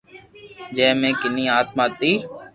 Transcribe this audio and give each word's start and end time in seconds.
جي 0.75 0.87
مي 0.99 1.09
ڪني 1.21 1.45
آتما 1.59 1.85
ھتي 1.89 2.11